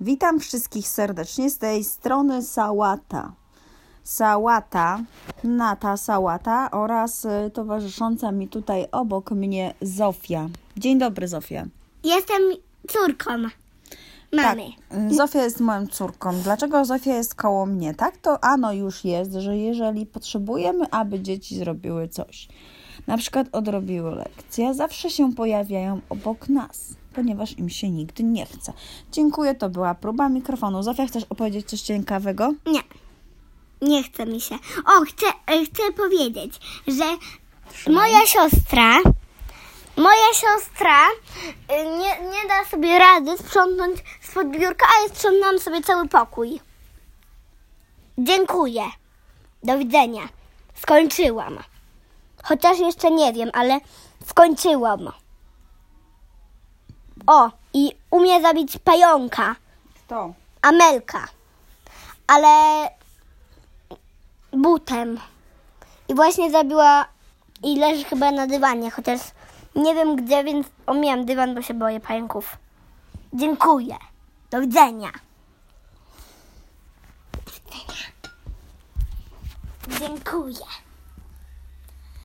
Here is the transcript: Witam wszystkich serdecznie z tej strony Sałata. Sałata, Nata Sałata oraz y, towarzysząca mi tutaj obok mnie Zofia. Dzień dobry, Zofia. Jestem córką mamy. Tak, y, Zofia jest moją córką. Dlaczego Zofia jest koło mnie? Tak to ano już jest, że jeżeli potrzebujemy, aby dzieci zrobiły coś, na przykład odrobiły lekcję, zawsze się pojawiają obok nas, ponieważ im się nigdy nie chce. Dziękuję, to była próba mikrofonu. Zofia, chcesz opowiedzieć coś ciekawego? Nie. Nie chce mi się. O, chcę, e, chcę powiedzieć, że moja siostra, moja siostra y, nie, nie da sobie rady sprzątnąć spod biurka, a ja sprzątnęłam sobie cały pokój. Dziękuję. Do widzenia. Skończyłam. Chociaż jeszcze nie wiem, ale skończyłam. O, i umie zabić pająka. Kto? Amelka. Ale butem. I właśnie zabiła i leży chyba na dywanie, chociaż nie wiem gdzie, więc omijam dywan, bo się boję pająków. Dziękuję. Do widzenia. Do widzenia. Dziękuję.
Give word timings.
Witam 0.00 0.40
wszystkich 0.40 0.88
serdecznie 0.88 1.50
z 1.50 1.58
tej 1.58 1.84
strony 1.84 2.42
Sałata. 2.42 3.32
Sałata, 4.04 5.00
Nata 5.44 5.96
Sałata 5.96 6.70
oraz 6.70 7.24
y, 7.24 7.50
towarzysząca 7.54 8.32
mi 8.32 8.48
tutaj 8.48 8.86
obok 8.92 9.30
mnie 9.30 9.74
Zofia. 9.80 10.48
Dzień 10.76 10.98
dobry, 10.98 11.28
Zofia. 11.28 11.66
Jestem 12.04 12.42
córką 12.88 13.30
mamy. 14.32 14.64
Tak, 14.88 14.98
y, 14.98 15.14
Zofia 15.14 15.42
jest 15.42 15.60
moją 15.60 15.86
córką. 15.86 16.34
Dlaczego 16.42 16.84
Zofia 16.84 17.14
jest 17.14 17.34
koło 17.34 17.66
mnie? 17.66 17.94
Tak 17.94 18.16
to 18.16 18.44
ano 18.44 18.72
już 18.72 19.04
jest, 19.04 19.32
że 19.32 19.56
jeżeli 19.56 20.06
potrzebujemy, 20.06 20.90
aby 20.90 21.20
dzieci 21.20 21.58
zrobiły 21.58 22.08
coś, 22.08 22.48
na 23.06 23.16
przykład 23.16 23.46
odrobiły 23.52 24.14
lekcję, 24.14 24.74
zawsze 24.74 25.10
się 25.10 25.34
pojawiają 25.34 26.00
obok 26.08 26.48
nas, 26.48 26.94
ponieważ 27.16 27.58
im 27.58 27.68
się 27.68 27.90
nigdy 27.90 28.22
nie 28.22 28.46
chce. 28.46 28.72
Dziękuję, 29.12 29.54
to 29.54 29.68
była 29.68 29.94
próba 29.94 30.28
mikrofonu. 30.28 30.82
Zofia, 30.82 31.06
chcesz 31.06 31.24
opowiedzieć 31.24 31.68
coś 31.68 31.80
ciekawego? 31.80 32.52
Nie. 32.66 32.80
Nie 33.82 34.02
chce 34.02 34.26
mi 34.26 34.40
się. 34.40 34.54
O, 34.86 35.00
chcę, 35.04 35.26
e, 35.46 35.64
chcę 35.64 35.92
powiedzieć, 35.92 36.60
że 36.86 37.04
moja 37.92 38.26
siostra, 38.26 38.98
moja 39.96 40.32
siostra 40.34 41.06
y, 41.08 41.84
nie, 41.84 42.30
nie 42.30 42.48
da 42.48 42.70
sobie 42.70 42.98
rady 42.98 43.38
sprzątnąć 43.38 43.98
spod 44.22 44.50
biurka, 44.50 44.86
a 44.86 45.02
ja 45.02 45.14
sprzątnęłam 45.14 45.58
sobie 45.58 45.82
cały 45.82 46.08
pokój. 46.08 46.60
Dziękuję. 48.18 48.82
Do 49.62 49.78
widzenia. 49.78 50.28
Skończyłam. 50.74 51.58
Chociaż 52.42 52.78
jeszcze 52.78 53.10
nie 53.10 53.32
wiem, 53.32 53.50
ale 53.54 53.80
skończyłam. 54.26 55.10
O, 57.26 57.50
i 57.74 57.92
umie 58.10 58.42
zabić 58.42 58.78
pająka. 58.78 59.56
Kto? 59.94 60.34
Amelka. 60.62 61.28
Ale 62.26 62.48
butem. 64.52 65.20
I 66.08 66.14
właśnie 66.14 66.50
zabiła 66.50 67.06
i 67.62 67.78
leży 67.78 68.04
chyba 68.04 68.30
na 68.30 68.46
dywanie, 68.46 68.90
chociaż 68.90 69.20
nie 69.74 69.94
wiem 69.94 70.16
gdzie, 70.16 70.44
więc 70.44 70.66
omijam 70.86 71.24
dywan, 71.24 71.54
bo 71.54 71.62
się 71.62 71.74
boję 71.74 72.00
pająków. 72.00 72.56
Dziękuję. 73.32 73.96
Do 74.50 74.60
widzenia. 74.60 75.10
Do 77.32 77.52
widzenia. 77.52 78.06
Dziękuję. 80.00 80.85